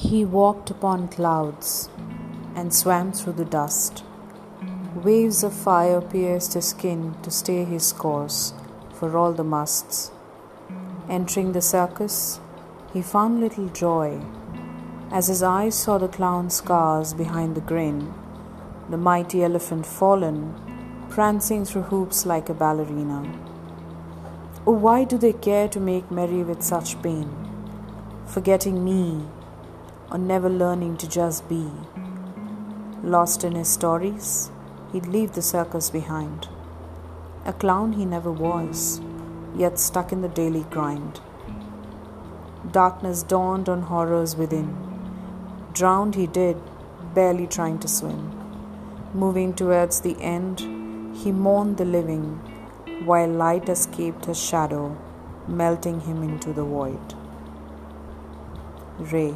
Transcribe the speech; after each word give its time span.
He 0.00 0.24
walked 0.24 0.70
upon 0.70 1.08
clouds 1.08 1.90
and 2.54 2.72
swam 2.72 3.12
through 3.12 3.34
the 3.34 3.44
dust. 3.44 4.02
Waves 4.94 5.44
of 5.44 5.52
fire 5.52 6.00
pierced 6.00 6.54
his 6.54 6.68
skin 6.68 7.16
to 7.22 7.30
stay 7.30 7.64
his 7.64 7.92
course 7.92 8.54
for 8.94 9.18
all 9.18 9.34
the 9.34 9.44
musts. 9.44 10.10
Entering 11.10 11.52
the 11.52 11.60
circus, 11.60 12.40
he 12.94 13.02
found 13.02 13.40
little 13.40 13.68
joy 13.68 14.22
as 15.12 15.28
his 15.28 15.42
eyes 15.42 15.74
saw 15.74 15.98
the 15.98 16.08
clown's 16.08 16.54
scars 16.54 17.12
behind 17.12 17.54
the 17.54 17.60
grin, 17.60 18.14
the 18.88 18.96
mighty 18.96 19.44
elephant 19.44 19.84
fallen, 19.84 20.54
prancing 21.10 21.66
through 21.66 21.82
hoops 21.82 22.24
like 22.24 22.48
a 22.48 22.54
ballerina. 22.54 23.20
Oh, 24.66 24.72
why 24.72 25.04
do 25.04 25.18
they 25.18 25.34
care 25.34 25.68
to 25.68 25.78
make 25.78 26.10
merry 26.10 26.42
with 26.42 26.62
such 26.62 27.02
pain, 27.02 27.28
forgetting 28.24 28.82
me 28.82 29.26
or 30.10 30.18
never 30.18 30.48
learning 30.48 30.96
to 30.98 31.08
just 31.08 31.48
be? 31.48 31.70
Lost 33.02 33.44
in 33.44 33.54
his 33.54 33.68
stories, 33.68 34.50
he'd 34.92 35.06
leave 35.06 35.32
the 35.32 35.42
circus 35.42 35.90
behind. 35.90 36.48
A 37.46 37.52
clown 37.52 37.94
he 37.94 38.04
never 38.04 38.30
was, 38.30 39.00
yet 39.56 39.78
stuck 39.78 40.12
in 40.12 40.20
the 40.20 40.28
daily 40.28 40.64
grind. 40.70 41.20
Darkness 42.70 43.22
dawned 43.22 43.68
on 43.68 43.82
horrors 43.82 44.36
within. 44.36 44.76
Drowned 45.72 46.14
he 46.14 46.26
did, 46.26 46.56
barely 47.14 47.46
trying 47.46 47.78
to 47.78 47.88
swim. 47.88 48.36
Moving 49.14 49.54
towards 49.54 50.00
the 50.00 50.20
end, 50.20 50.60
he 51.16 51.32
mourned 51.32 51.78
the 51.78 51.84
living, 51.84 52.36
while 53.04 53.28
light 53.28 53.68
escaped 53.68 54.26
his 54.26 54.40
shadow, 54.40 54.96
melting 55.48 56.00
him 56.00 56.22
into 56.22 56.52
the 56.52 56.64
void. 56.64 57.14
Ray. 58.98 59.34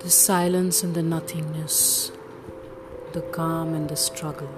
The 0.00 0.08
silence 0.08 0.82
and 0.82 0.94
the 0.94 1.02
nothingness, 1.02 2.10
the 3.12 3.20
calm 3.20 3.74
and 3.74 3.86
the 3.86 3.96
struggle. 3.96 4.48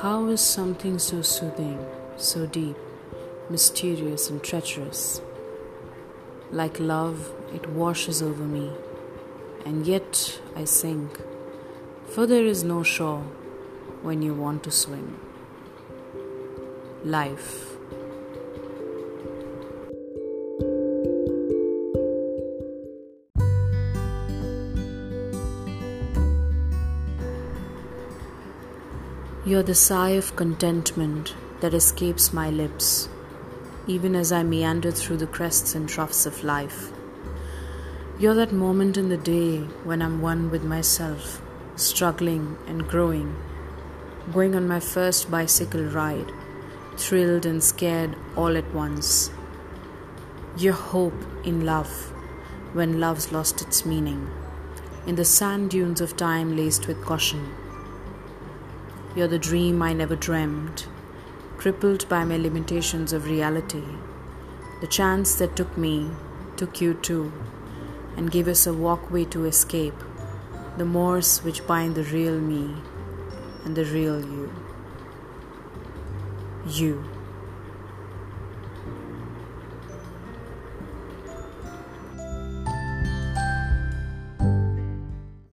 How 0.00 0.26
is 0.26 0.40
something 0.40 0.98
so 0.98 1.22
soothing, 1.22 1.78
so 2.16 2.44
deep, 2.44 2.76
mysterious, 3.48 4.28
and 4.28 4.42
treacherous? 4.42 5.22
Like 6.50 6.80
love, 6.80 7.32
it 7.54 7.70
washes 7.70 8.20
over 8.20 8.42
me, 8.42 8.72
and 9.64 9.86
yet 9.86 10.40
I 10.56 10.64
sink, 10.64 11.20
for 12.08 12.26
there 12.26 12.44
is 12.44 12.64
no 12.64 12.82
shore 12.82 13.22
when 14.02 14.22
you 14.22 14.34
want 14.34 14.64
to 14.64 14.72
swim. 14.72 15.20
Life. 17.04 17.73
You're 29.46 29.62
the 29.62 29.74
sigh 29.74 30.16
of 30.16 30.36
contentment 30.36 31.34
that 31.60 31.74
escapes 31.74 32.32
my 32.32 32.48
lips, 32.48 33.10
even 33.86 34.16
as 34.16 34.32
I 34.32 34.42
meander 34.42 34.90
through 34.90 35.18
the 35.18 35.26
crests 35.26 35.74
and 35.74 35.86
troughs 35.86 36.24
of 36.24 36.44
life. 36.44 36.90
You're 38.18 38.32
that 38.36 38.54
moment 38.54 38.96
in 38.96 39.10
the 39.10 39.18
day 39.18 39.58
when 39.84 40.00
I'm 40.00 40.22
one 40.22 40.50
with 40.50 40.64
myself, 40.64 41.42
struggling 41.76 42.56
and 42.66 42.88
growing, 42.88 43.36
going 44.32 44.54
on 44.54 44.66
my 44.66 44.80
first 44.80 45.30
bicycle 45.30 45.84
ride, 45.84 46.32
thrilled 46.96 47.44
and 47.44 47.62
scared 47.62 48.16
all 48.36 48.56
at 48.56 48.72
once. 48.72 49.30
Your 50.56 50.72
hope 50.72 51.22
in 51.44 51.66
love 51.66 52.14
when 52.72 52.98
love's 52.98 53.30
lost 53.30 53.60
its 53.60 53.84
meaning, 53.84 54.30
in 55.06 55.16
the 55.16 55.24
sand 55.26 55.68
dunes 55.68 56.00
of 56.00 56.16
time 56.16 56.56
laced 56.56 56.86
with 56.86 57.04
caution 57.04 57.54
you're 59.14 59.28
the 59.28 59.38
dream 59.38 59.80
I 59.80 59.92
never 59.92 60.16
dreamed, 60.16 60.86
crippled 61.56 62.08
by 62.08 62.24
my 62.24 62.36
limitations 62.36 63.12
of 63.12 63.26
reality. 63.26 63.84
The 64.80 64.88
chance 64.88 65.36
that 65.36 65.54
took 65.54 65.78
me 65.78 66.10
took 66.56 66.80
you 66.80 66.94
too, 66.94 67.32
and 68.16 68.30
gave 68.30 68.48
us 68.48 68.66
a 68.66 68.74
walkway 68.74 69.24
to 69.26 69.44
escape, 69.44 69.94
the 70.78 70.84
moors 70.84 71.38
which 71.44 71.66
bind 71.66 71.94
the 71.94 72.04
real 72.04 72.40
me 72.40 72.74
and 73.64 73.76
the 73.76 73.84
real 73.84 74.20
you. 74.20 74.52
You. 76.66 77.13